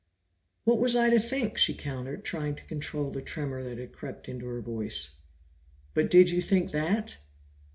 [0.63, 4.27] "What was I to think?" she countered, trying to control the tremor that had crept
[4.27, 5.11] into her voice.
[5.93, 7.17] "But did you think that?"